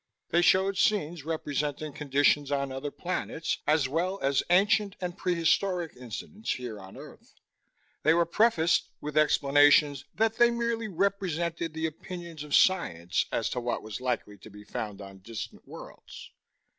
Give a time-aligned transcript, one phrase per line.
[0.29, 6.53] They showed scenes representing conditions on other planets, as well as ancient and prehistoric incidents
[6.53, 7.35] here on earth.
[8.01, 13.59] They were prefaced with explanations that they merely represented the opinions of science as to
[13.59, 16.31] what was likely to be found on distant worlds.